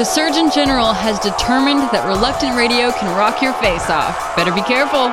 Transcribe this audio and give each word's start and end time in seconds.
The 0.00 0.06
Surgeon 0.06 0.50
General 0.50 0.94
has 0.94 1.18
determined 1.18 1.92
that 1.92 2.08
reluctant 2.08 2.56
radio 2.56 2.90
can 2.90 3.14
rock 3.14 3.42
your 3.42 3.52
face 3.60 3.90
off. 3.90 4.16
Better 4.34 4.50
be 4.50 4.62
careful. 4.62 5.12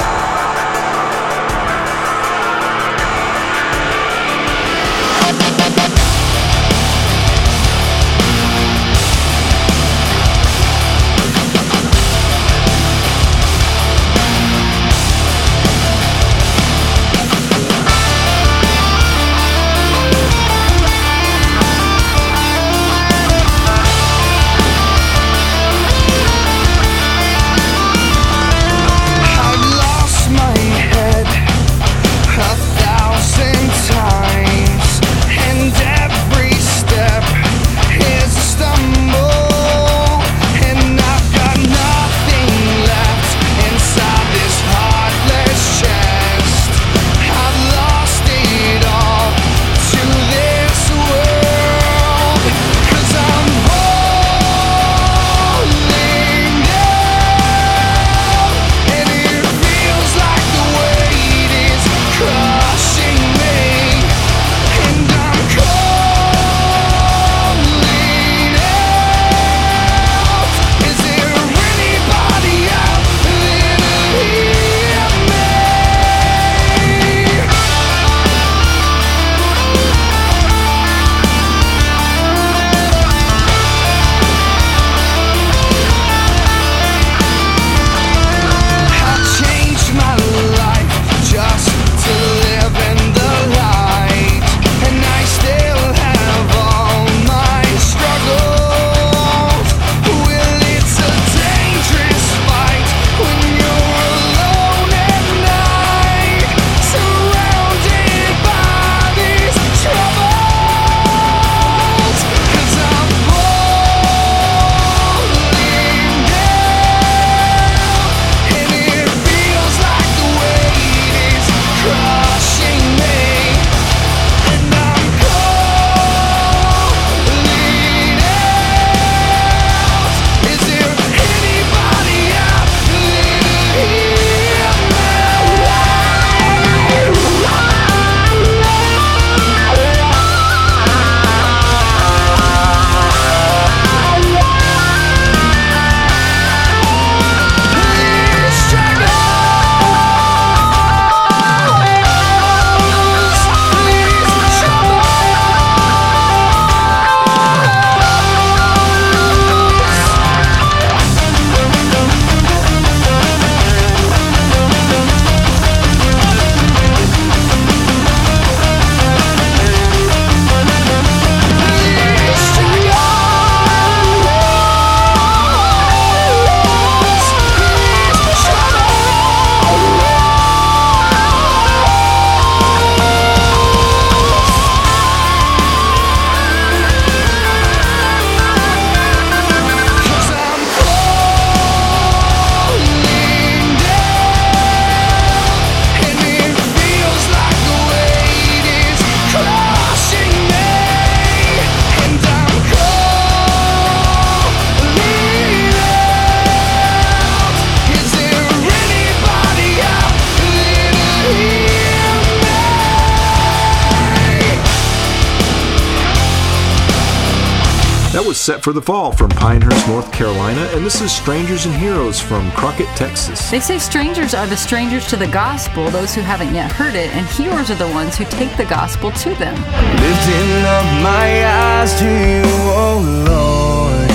For 218.68 218.74
the 218.74 218.82
fall 218.82 219.14
from 219.14 219.30
Pinehurst, 219.30 219.88
North 219.88 220.12
Carolina, 220.12 220.60
and 220.74 220.86
this 220.86 221.00
is 221.00 221.10
Strangers 221.10 221.66
and 221.66 221.74
Heroes 221.74 222.20
from 222.20 222.52
Crockett, 222.52 222.90
Texas. 222.98 223.50
They 223.50 223.62
say 223.62 223.78
strangers 223.78 224.34
are 224.34 224.46
the 224.46 224.58
strangers 224.58 225.08
to 225.08 225.16
the 225.16 225.28
gospel, 225.28 225.90
those 225.90 226.14
who 226.14 226.20
haven't 226.20 226.54
yet 226.54 226.70
heard 226.70 226.94
it, 226.94 227.10
and 227.16 227.26
heroes 227.28 227.72
are 227.72 227.76
the 227.76 227.88
ones 227.92 228.18
who 228.18 228.26
take 228.26 228.58
the 228.58 228.66
gospel 228.66 229.10
to 229.10 229.30
them. 229.36 229.56
Lifting 229.56 230.66
up 230.66 230.84
my 231.02 231.46
eyes 231.48 231.98
to 231.98 232.06
you, 232.06 232.44
oh 232.76 233.00
Lord, 233.32 234.10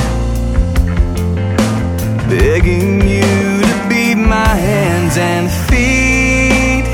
begging 2.29 3.01
you 3.09 3.63
to 3.63 3.87
be 3.89 4.15
my 4.15 4.55
hands 4.55 5.17
and 5.17 5.51
feet. 5.71 6.85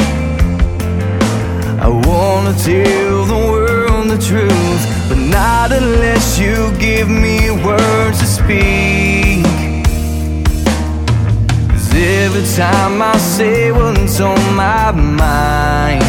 I 1.82 1.88
wanna 1.88 2.52
tell 2.56 3.25
the 3.25 3.50
world 3.50 3.78
the 4.10 4.19
truth 4.19 4.98
but 5.08 5.19
not 5.19 5.72
unless 5.72 6.38
you 6.38 6.70
give 6.78 7.08
me 7.08 7.38
words 7.38 7.38
to 7.38 7.38
speak. 8.48 9.44
Cause 11.70 11.93
every 11.94 12.46
time 12.56 13.02
I 13.02 13.17
say 13.19 13.70
what's 13.73 14.20
on 14.20 14.40
my 14.56 14.90
mind, 14.93 16.02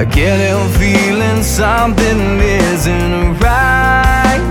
I 0.00 0.04
can't 0.04 0.40
help 0.48 0.70
feeling 0.82 1.42
something 1.42 2.20
isn't 2.40 3.40
right. 3.40 4.44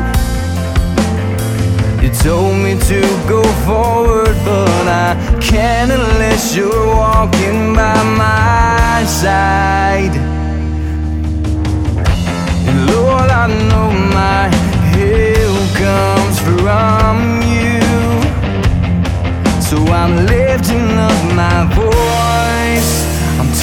You 2.01 2.09
told 2.09 2.57
me 2.57 2.73
to 2.91 3.01
go 3.33 3.41
forward, 3.65 4.35
but 4.43 4.85
I 5.07 5.11
can't 5.41 5.91
unless 5.91 6.55
you're 6.57 6.87
walking 6.87 7.73
by 7.73 8.03
my 8.23 9.05
side. 9.05 10.32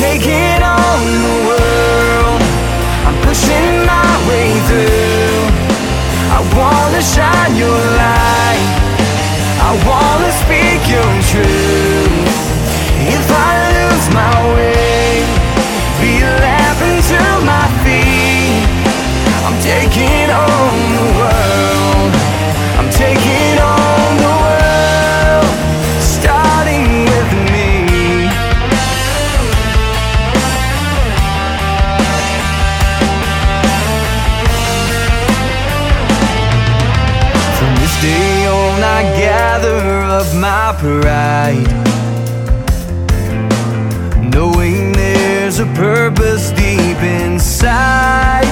taking 0.01 0.63
on 0.65 1.01
the 1.25 1.37
world. 1.49 2.41
I'm 3.07 3.17
pushing 3.29 3.85
my 3.85 4.11
way 4.29 4.49
through. 4.67 5.45
I 6.37 6.41
wanna 6.57 7.03
shine 7.15 7.55
your 7.63 7.81
light. 8.01 8.69
I 9.69 9.71
wanna 9.89 10.31
speak 10.43 10.81
your 10.95 11.13
truth. 11.31 11.60
pride. 40.81 41.69
Knowing 44.33 44.93
there's 44.93 45.59
a 45.59 45.67
purpose 45.75 46.53
deep 46.53 46.97
inside. 47.03 48.49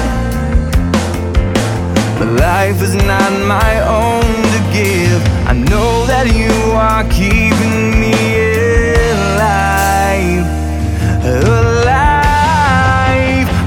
But 2.19 2.28
life 2.38 2.82
is 2.82 2.94
not 2.94 3.32
my 3.56 3.80
own 3.80 4.28
to 4.54 4.60
give. 4.76 5.20
I 5.48 5.54
know 5.54 6.04
that 6.04 6.26
you 6.40 6.52
are 6.76 7.04
keeping 7.08 7.98
me 8.02 8.12
alive. 9.16 10.44
Alive. 11.48 11.88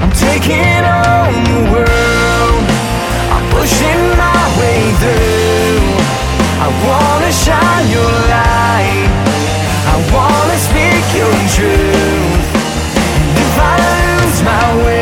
I'm 0.02 0.14
taking 0.28 0.82
on 0.86 1.32
the 1.50 1.62
world. 1.74 2.62
I'm 3.34 3.44
pushing 3.58 4.02
my 4.22 4.42
way 4.60 4.80
through. 5.02 5.52
I 6.64 6.68
truth 11.62 13.58
I 13.58 13.76
lose 14.24 14.42
my 14.42 14.84
way. 14.84 15.01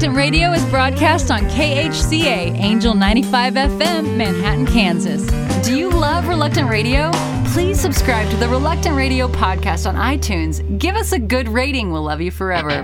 Reluctant 0.00 0.16
Radio 0.16 0.52
is 0.52 0.64
broadcast 0.70 1.30
on 1.30 1.40
KHCA, 1.50 2.58
Angel 2.58 2.94
95 2.94 3.52
FM, 3.52 4.16
Manhattan, 4.16 4.64
Kansas. 4.64 5.26
Do 5.62 5.76
you 5.76 5.90
love 5.90 6.26
Reluctant 6.26 6.70
Radio? 6.70 7.10
Please 7.52 7.78
subscribe 7.78 8.30
to 8.30 8.36
the 8.38 8.48
Reluctant 8.48 8.96
Radio 8.96 9.28
podcast 9.28 9.86
on 9.86 9.96
iTunes. 9.96 10.62
Give 10.78 10.96
us 10.96 11.12
a 11.12 11.18
good 11.18 11.48
rating, 11.48 11.92
we'll 11.92 12.04
love 12.04 12.22
you 12.22 12.30
forever. 12.30 12.80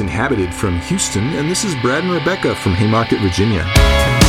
Inhabited 0.00 0.54
from 0.54 0.78
Houston, 0.80 1.24
and 1.34 1.50
this 1.50 1.64
is 1.64 1.74
Brad 1.76 2.04
and 2.04 2.12
Rebecca 2.12 2.54
from 2.54 2.72
Haymarket, 2.74 3.20
Virginia. 3.20 4.19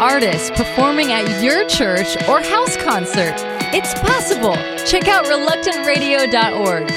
artists 0.00 0.50
performing 0.50 1.12
at 1.12 1.42
your 1.42 1.68
church 1.68 2.16
or 2.26 2.40
house 2.40 2.76
concert. 2.78 3.34
It's 3.72 3.92
possible. 4.00 4.54
Check 4.86 5.06
out 5.08 5.26
reluctantradio.org. 5.26 6.90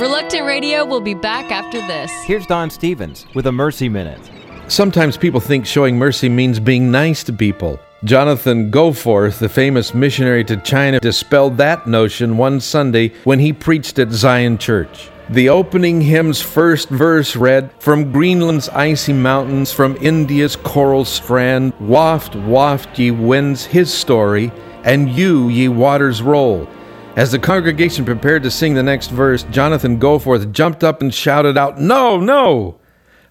Reluctant 0.00 0.44
Radio 0.44 0.84
will 0.84 1.00
be 1.00 1.14
back 1.14 1.50
after 1.50 1.78
this. 1.86 2.12
Here's 2.24 2.46
Don 2.46 2.68
Stevens 2.68 3.26
with 3.34 3.46
a 3.46 3.52
Mercy 3.52 3.88
Minute. 3.88 4.20
Sometimes 4.68 5.16
people 5.16 5.40
think 5.40 5.64
showing 5.64 5.96
mercy 5.96 6.28
means 6.28 6.60
being 6.60 6.90
nice 6.90 7.24
to 7.24 7.32
people. 7.32 7.80
Jonathan 8.04 8.70
Goforth, 8.70 9.38
the 9.38 9.48
famous 9.48 9.94
missionary 9.94 10.44
to 10.44 10.58
China, 10.58 11.00
dispelled 11.00 11.56
that 11.56 11.86
notion 11.86 12.36
one 12.36 12.60
Sunday 12.60 13.14
when 13.24 13.38
he 13.38 13.52
preached 13.52 13.98
at 13.98 14.10
Zion 14.10 14.58
Church. 14.58 15.08
The 15.30 15.48
opening 15.48 16.02
hymn's 16.02 16.42
first 16.42 16.90
verse 16.90 17.34
read 17.34 17.70
From 17.78 18.12
Greenland's 18.12 18.68
icy 18.68 19.14
mountains, 19.14 19.72
from 19.72 19.96
India's 19.96 20.54
coral 20.54 21.06
strand, 21.06 21.72
waft, 21.80 22.36
waft, 22.36 22.98
ye 22.98 23.10
winds, 23.10 23.64
his 23.64 23.92
story, 23.92 24.52
and 24.84 25.08
you, 25.08 25.48
ye 25.48 25.68
waters, 25.68 26.20
roll. 26.20 26.68
As 27.16 27.32
the 27.32 27.38
congregation 27.38 28.04
prepared 28.04 28.42
to 28.42 28.50
sing 28.50 28.74
the 28.74 28.82
next 28.82 29.08
verse, 29.08 29.44
Jonathan 29.44 29.98
Goforth 29.98 30.52
jumped 30.52 30.84
up 30.84 31.00
and 31.00 31.14
shouted 31.14 31.56
out, 31.56 31.80
No, 31.80 32.20
no! 32.20 32.78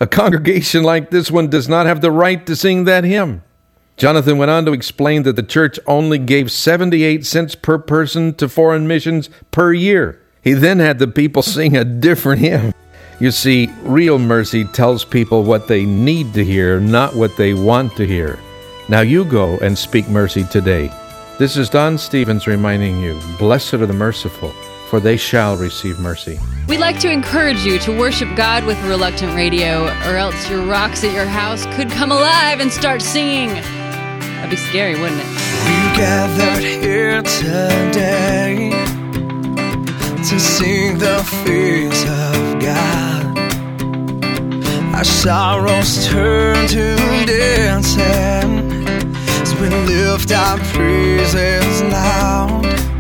A 0.02 0.08
congregation 0.08 0.82
like 0.82 1.12
this 1.12 1.30
one 1.30 1.48
does 1.48 1.70
not 1.70 1.86
have 1.86 2.02
the 2.02 2.12
right 2.12 2.44
to 2.48 2.56
sing 2.56 2.86
that 2.86 3.04
hymn. 3.04 3.44
Jonathan 3.98 4.40
went 4.40 4.50
on 4.50 4.66
to 4.66 4.74
explain 4.74 5.22
that 5.24 5.36
the 5.36 5.44
church 5.44 5.80
only 5.86 6.18
gave 6.18 6.52
78 6.52 7.24
cents 7.24 7.54
per 7.54 7.78
person 7.78 8.34
to 8.34 8.50
foreign 8.50 8.88
missions 8.88 9.30
per 9.52 9.72
year. 9.74 10.23
He 10.44 10.52
then 10.54 10.80
had 10.80 11.00
the 11.00 11.08
people 11.08 11.42
sing 11.42 11.78
a 11.78 11.86
different 11.86 12.42
hymn. 12.42 12.74
You 13.20 13.32
see, 13.32 13.70
real 13.84 14.20
mercy 14.20 14.66
tells 14.66 15.06
people 15.06 15.44
what 15.44 15.70
they 15.70 15.86
need 15.86 16.34
to 16.34 16.44
hear, 16.44 16.82
not 16.82 17.16
what 17.16 17.38
they 17.38 17.54
want 17.54 17.96
to 17.96 18.06
hear. 18.06 18.38
Now 18.90 19.00
you 19.00 19.24
go 19.24 19.58
and 19.60 19.78
speak 19.78 20.10
mercy 20.10 20.44
today. 20.44 20.92
This 21.40 21.56
is 21.56 21.70
Don 21.70 21.98
Stevens 21.98 22.46
reminding 22.46 23.00
you 23.00 23.18
Blessed 23.40 23.76
are 23.76 23.86
the 23.86 23.94
merciful, 23.94 24.50
for 24.90 25.00
they 25.00 25.16
shall 25.16 25.56
receive 25.56 25.98
mercy. 26.00 26.38
We'd 26.68 26.80
like 26.80 27.00
to 27.00 27.10
encourage 27.10 27.64
you 27.66 27.80
to 27.80 27.98
worship 27.98 28.36
God 28.36 28.66
with 28.66 28.82
Reluctant 28.84 29.34
Radio, 29.36 29.86
or 29.86 30.18
else 30.18 30.50
your 30.50 30.66
rocks 30.66 31.06
at 31.06 31.14
your 31.14 31.26
house 31.26 31.66
could 31.78 31.90
come 31.90 32.12
alive 32.12 32.60
and 32.60 32.72
start 32.72 33.02
singing. 33.02 33.50
That'd 33.50 34.50
be 34.50 34.58
scary, 34.58 35.00
wouldn't 35.00 35.22
it? 35.22 35.28
We 35.28 35.98
gathered 35.98 36.64
here 36.64 37.22
today 37.22 39.03
to 40.30 40.40
sing 40.40 40.98
the 40.98 41.22
fears 41.44 42.04
of 42.04 42.60
God. 42.62 43.38
Our 44.96 45.04
sorrows 45.04 46.08
turn 46.08 46.66
to 46.70 46.96
dancing 47.26 48.88
as 49.42 49.54
we 49.56 49.68
lift 49.68 50.32
our 50.32 50.58
praises 50.60 51.82
loud. 51.84 52.93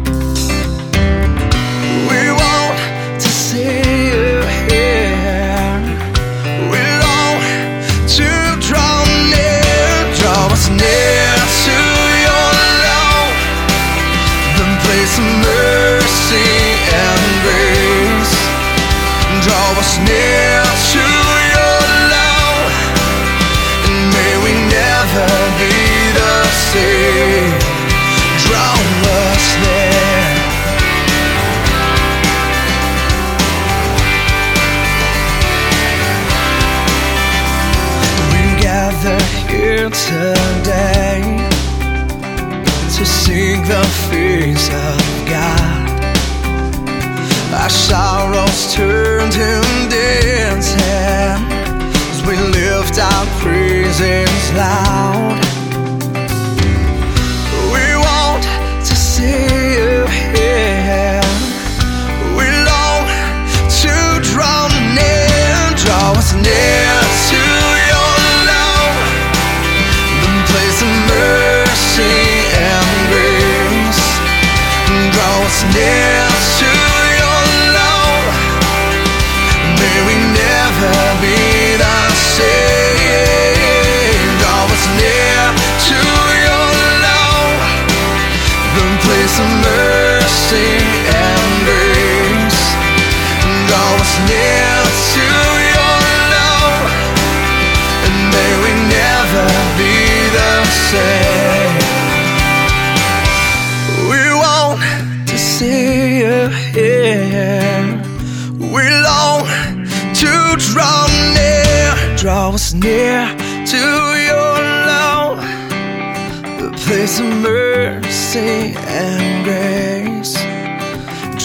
Grace 117.03 117.19
mercy 117.19 118.73
and 118.77 119.43
grace 119.43 120.35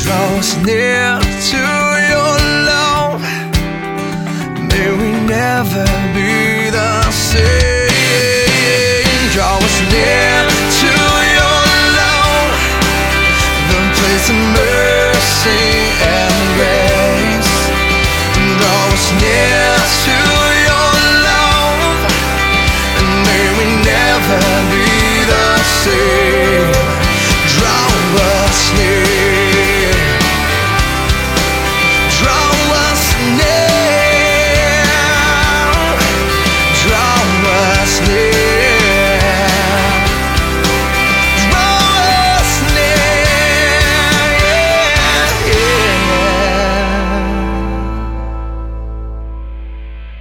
draws 0.01 0.57
near 0.59 1.18
to 1.51 1.62
your 2.12 2.35
love. 2.71 3.21
May 4.71 4.90
we 4.92 5.11
never 5.27 5.85
be 6.14 6.71
the 6.71 7.11
same. 7.11 7.78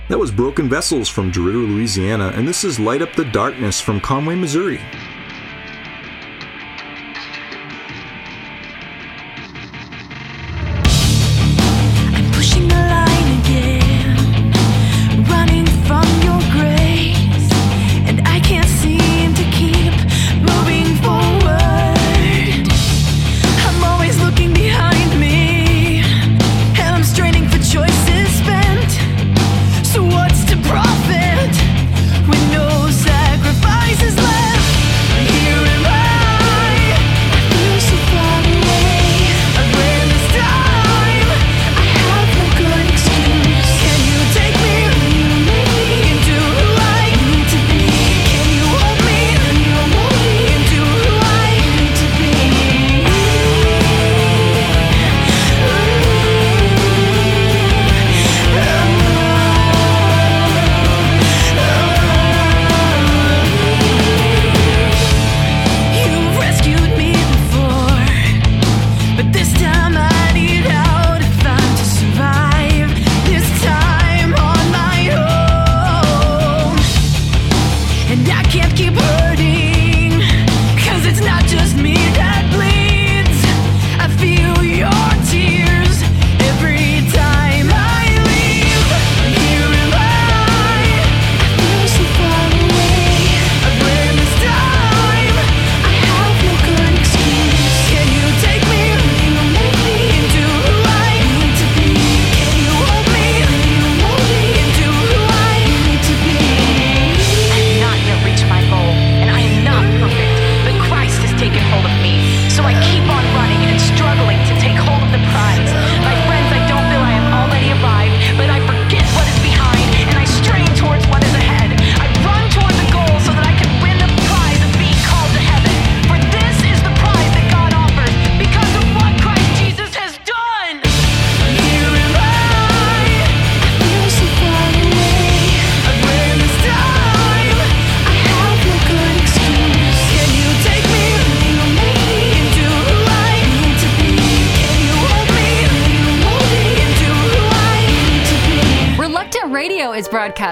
That 0.10 0.20
was 0.20 0.32
Broken 0.32 0.70
Vessels 0.70 1.10
from 1.10 1.34
Gerudo, 1.34 1.68
Louisiana, 1.68 2.32
and 2.34 2.48
this 2.48 2.64
is 2.64 2.80
Light 2.80 3.02
Up 3.02 3.14
the 3.14 3.26
Darkness 3.26 3.82
from 3.82 4.00
Conway, 4.00 4.36
Missouri. 4.36 4.80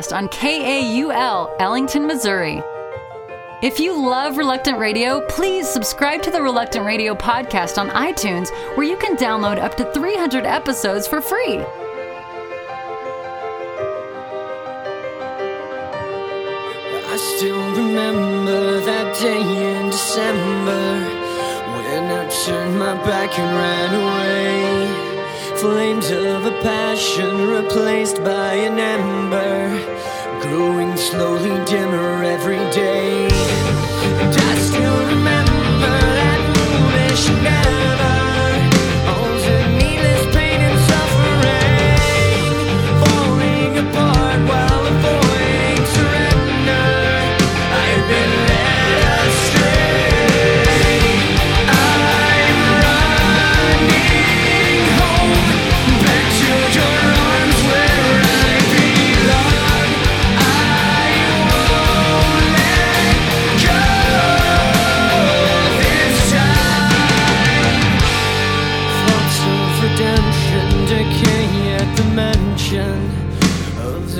Broadcast 0.05 0.13
on 0.13 0.27
KAUL, 0.29 1.55
Ellington, 1.59 2.07
Missouri. 2.07 2.61
If 3.61 3.79
you 3.79 3.93
love 3.93 4.37
Reluctant 4.37 4.77
Radio, 4.77 5.25
please 5.27 5.67
subscribe 5.67 6.21
to 6.23 6.31
the 6.31 6.41
Reluctant 6.41 6.85
Radio 6.85 7.15
podcast 7.15 7.77
on 7.77 7.89
iTunes, 7.89 8.49
where 8.75 8.85
you 8.85 8.97
can 8.97 9.15
download 9.15 9.57
up 9.59 9.75
to 9.77 9.91
300 9.93 10.45
episodes 10.45 11.07
for 11.07 11.21
free. 11.21 11.59
I 17.07 17.17
still 17.37 17.71
remember 17.77 18.81
that 18.81 19.17
day 19.19 19.41
in 19.41 19.89
December 19.89 20.99
when 21.77 22.11
I 22.11 22.29
turned 22.45 22.77
my 22.77 22.95
back 23.05 23.39
and 23.39 23.55
ran 23.55 23.93
away. 24.03 25.05
Flames 25.57 26.11
of 26.11 26.45
a 26.45 26.51
passion 26.61 27.47
replaced 27.47 28.21
by 28.23 28.53
an 28.55 28.77
ember, 28.77 29.94
growing 30.49 30.95
slowly 30.97 31.55
dimmer 31.65 32.23
every 32.23 32.63
day. 32.71 33.27
And 34.21 34.35
I 34.35 34.55
still 34.59 35.07
remember 35.07 35.44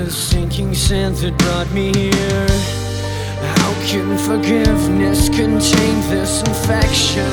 the 0.06 0.12
sinking 0.12 0.72
sand 0.72 1.16
that 1.16 1.36
brought 1.36 1.68
me 1.72 1.92
here. 1.92 2.46
How 3.58 3.72
can 3.88 4.16
forgiveness 4.16 5.28
contain 5.28 5.96
this 6.08 6.42
infection? 6.42 7.26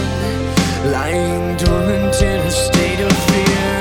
Lying 0.92 1.56
dormant 1.58 2.20
in 2.20 2.40
a 2.42 2.50
state 2.50 3.00
of 3.00 3.14
fear. 3.30 3.76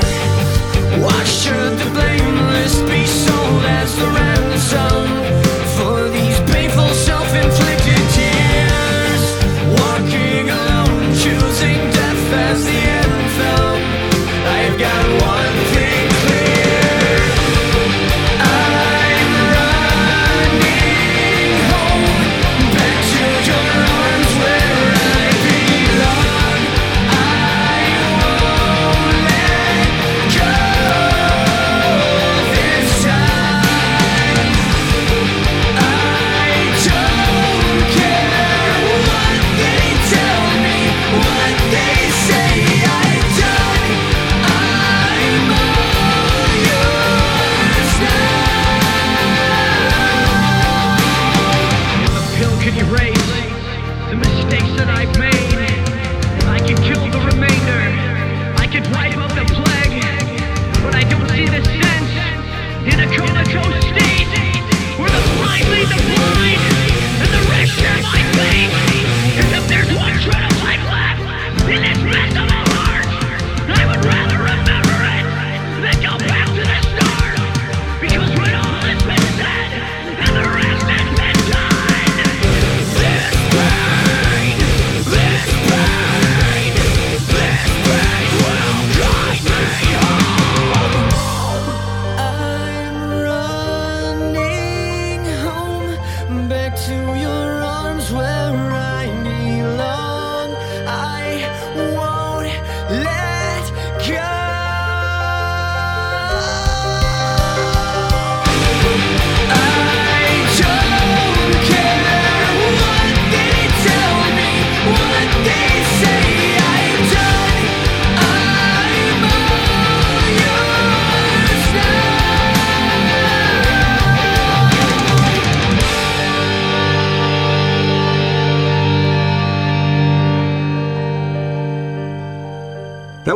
Why 1.02 1.24
should 1.24 1.72
the 1.80 1.88
blameless 1.96 2.74
be 2.82 3.06
sold 3.06 3.64
as 3.80 3.96
the 3.96 4.08
ransom 4.08 5.11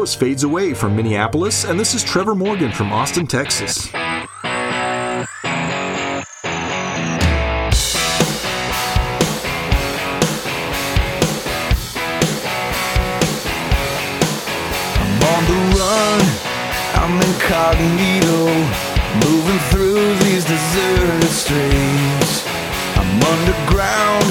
Was 0.07 0.15
Fades 0.15 0.45
Away 0.45 0.73
from 0.73 0.95
Minneapolis, 0.95 1.65
and 1.65 1.81
this 1.81 1.93
is 1.93 2.05
Trevor 2.05 2.37
Morgan 2.37 2.71
from 2.71 2.93
Austin, 2.93 3.27
Texas. 3.27 3.93
I'm 3.93 4.05
on 15.27 15.43
the 15.51 15.59
run, 15.75 16.21
I'm 16.95 17.19
incognito, 17.27 18.47
moving 19.27 19.59
through 19.71 20.15
these 20.23 20.45
deserted 20.45 21.31
streets. 21.31 22.47
I'm 22.95 23.11
underground 23.25 24.27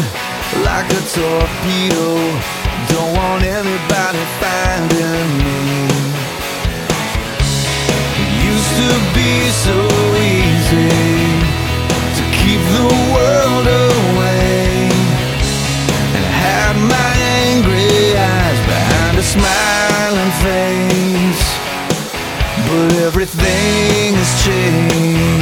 like 0.63 0.89
a 0.89 1.01
torpedo, 1.11 2.31
don't 2.87 3.14
anybody 3.45 4.23
finding 4.41 5.29
me. 5.37 5.85
It 8.21 8.29
used 8.51 8.73
to 8.81 8.91
be 9.13 9.33
so 9.65 9.77
easy 10.17 10.89
to 12.17 12.23
keep 12.39 12.61
the 12.77 12.89
world 13.13 13.67
away 13.67 14.89
and 16.15 16.25
hide 16.41 16.79
my 16.89 17.11
angry 17.45 18.17
eyes 18.17 18.59
behind 18.65 19.17
a 19.19 19.25
smiling 19.35 20.33
face. 20.43 21.45
But 22.67 22.93
everything 23.07 24.15
has 24.15 24.31
changed. 24.43 25.34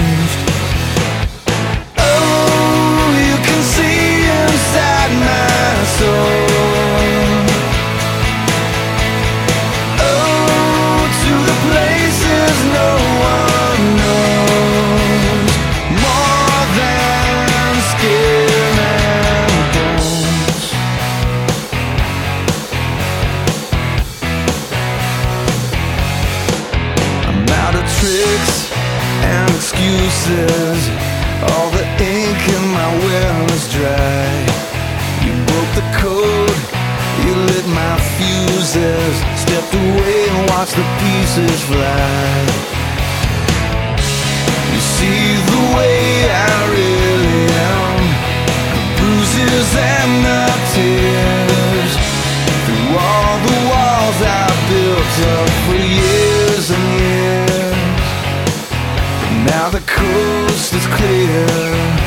I'm 29.86 29.90
out 29.90 30.06
of 30.06 30.14
tricks 30.14 30.28
and 30.28 30.74
excuses. 30.74 31.74
dry. 33.74 34.46
You 35.26 35.34
broke 35.48 35.72
the 35.76 35.88
code, 36.00 36.58
you 37.26 37.34
lit 37.50 37.68
my 37.68 37.96
fuses, 38.16 39.16
stepped 39.36 39.74
away 39.74 40.30
and 40.30 40.50
watched 40.52 40.76
the 40.76 40.88
pieces 41.00 41.60
fly. 41.64 42.44
You 44.72 44.80
see 44.80 45.36
the 45.52 45.62
way 45.76 46.32
I 46.32 46.56
really 46.72 47.40
am, 47.52 48.00
the 48.76 48.84
bruises 48.98 49.70
and 49.76 50.14
the 50.28 50.44
tears, 50.74 51.94
through 52.66 52.90
all 52.98 53.36
the 53.48 53.58
walls 53.72 54.20
I 54.22 54.48
built 54.70 55.14
up 55.36 55.50
for 55.66 55.76
years 55.76 56.33
coast 60.04 60.74
is 60.74 60.88
clear. 60.88 62.03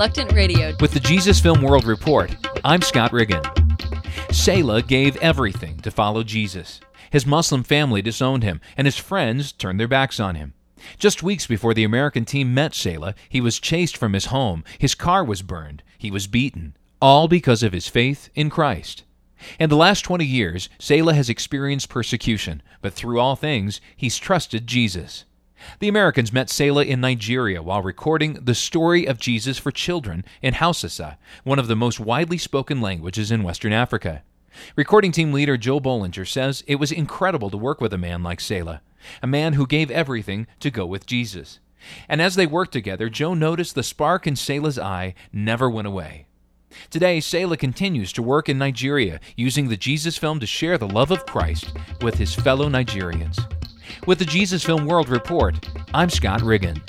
Reluctant 0.00 0.32
Radio. 0.32 0.72
With 0.80 0.92
the 0.92 1.00
Jesus 1.00 1.40
Film 1.40 1.60
World 1.60 1.84
Report, 1.84 2.34
I'm 2.64 2.80
Scott 2.80 3.12
Riggin. 3.12 3.42
Selah 4.32 4.80
gave 4.80 5.14
everything 5.18 5.76
to 5.80 5.90
follow 5.90 6.22
Jesus. 6.22 6.80
His 7.10 7.26
Muslim 7.26 7.62
family 7.62 8.00
disowned 8.00 8.42
him, 8.42 8.62
and 8.78 8.86
his 8.86 8.96
friends 8.96 9.52
turned 9.52 9.78
their 9.78 9.86
backs 9.86 10.18
on 10.18 10.36
him. 10.36 10.54
Just 10.98 11.22
weeks 11.22 11.46
before 11.46 11.74
the 11.74 11.84
American 11.84 12.24
team 12.24 12.54
met 12.54 12.74
Selah, 12.74 13.14
he 13.28 13.42
was 13.42 13.60
chased 13.60 13.94
from 13.94 14.14
his 14.14 14.24
home, 14.32 14.64
his 14.78 14.94
car 14.94 15.22
was 15.22 15.42
burned, 15.42 15.82
he 15.98 16.10
was 16.10 16.26
beaten, 16.26 16.78
all 17.02 17.28
because 17.28 17.62
of 17.62 17.74
his 17.74 17.86
faith 17.86 18.30
in 18.34 18.48
Christ. 18.48 19.02
In 19.58 19.68
the 19.68 19.76
last 19.76 20.00
20 20.00 20.24
years, 20.24 20.70
Selah 20.78 21.12
has 21.12 21.28
experienced 21.28 21.90
persecution, 21.90 22.62
but 22.80 22.94
through 22.94 23.20
all 23.20 23.36
things, 23.36 23.82
he's 23.98 24.16
trusted 24.16 24.66
Jesus. 24.66 25.26
The 25.78 25.88
Americans 25.88 26.32
met 26.32 26.50
Selah 26.50 26.84
in 26.84 27.00
Nigeria 27.00 27.62
while 27.62 27.82
recording 27.82 28.34
the 28.34 28.54
story 28.54 29.06
of 29.06 29.18
Jesus 29.18 29.58
for 29.58 29.70
children 29.70 30.24
in 30.42 30.54
Hausa, 30.54 31.18
one 31.44 31.58
of 31.58 31.68
the 31.68 31.76
most 31.76 32.00
widely 32.00 32.38
spoken 32.38 32.80
languages 32.80 33.30
in 33.30 33.42
Western 33.42 33.72
Africa. 33.72 34.22
Recording 34.76 35.12
team 35.12 35.32
leader 35.32 35.56
Joe 35.56 35.80
Bollinger 35.80 36.26
says 36.26 36.64
it 36.66 36.76
was 36.76 36.92
incredible 36.92 37.50
to 37.50 37.56
work 37.56 37.80
with 37.80 37.92
a 37.92 37.98
man 37.98 38.22
like 38.22 38.40
Selah, 38.40 38.82
a 39.22 39.26
man 39.26 39.54
who 39.54 39.66
gave 39.66 39.90
everything 39.90 40.46
to 40.60 40.70
go 40.70 40.86
with 40.86 41.06
Jesus. 41.06 41.60
And 42.08 42.20
as 42.20 42.34
they 42.34 42.46
worked 42.46 42.72
together, 42.72 43.08
Joe 43.08 43.34
noticed 43.34 43.74
the 43.74 43.82
spark 43.82 44.26
in 44.26 44.36
Selah's 44.36 44.78
eye 44.78 45.14
never 45.32 45.70
went 45.70 45.88
away. 45.88 46.26
Today, 46.90 47.20
Selah 47.20 47.56
continues 47.56 48.12
to 48.12 48.22
work 48.22 48.48
in 48.48 48.58
Nigeria, 48.58 49.20
using 49.36 49.68
the 49.68 49.76
Jesus 49.76 50.16
film 50.16 50.40
to 50.40 50.46
share 50.46 50.78
the 50.78 50.88
love 50.88 51.10
of 51.10 51.26
Christ 51.26 51.72
with 52.00 52.14
his 52.16 52.34
fellow 52.34 52.68
Nigerians. 52.68 53.38
With 54.06 54.18
the 54.18 54.24
Jesus 54.24 54.64
Film 54.64 54.86
World 54.86 55.08
Report, 55.08 55.68
I'm 55.94 56.10
Scott 56.10 56.42
Riggin. 56.42 56.82